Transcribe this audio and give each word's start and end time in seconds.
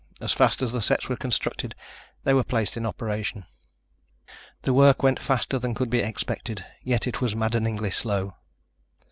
As 0.19 0.33
fast 0.33 0.63
as 0.63 0.71
the 0.71 0.81
sets 0.81 1.07
were 1.07 1.15
constructed, 1.15 1.75
they 2.23 2.33
were 2.33 2.43
placed 2.43 2.75
in 2.75 2.87
operation. 2.87 3.45
The 4.63 4.73
work 4.73 5.03
went 5.03 5.19
faster 5.19 5.59
than 5.59 5.75
could 5.75 5.91
be 5.91 5.99
expected, 5.99 6.65
yet 6.81 7.05
it 7.05 7.21
was 7.21 7.35
maddeningly 7.35 7.91
slow. 7.91 8.33